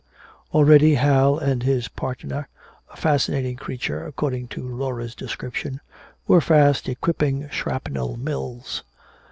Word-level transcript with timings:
Already 0.51 0.95
Hal 0.95 1.37
and 1.37 1.61
his 1.61 1.87
partner 1.87 2.47
a 2.91 2.97
fascinating 2.97 3.55
creature 3.55 4.03
according 4.03 4.47
to 4.47 4.67
Laura's 4.67 5.13
description 5.13 5.79
were 6.25 6.41
fast 6.41 6.89
equipping 6.89 7.47
shrapnel 7.49 8.17
mills. 8.17 8.83